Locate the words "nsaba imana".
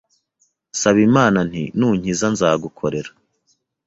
0.71-1.39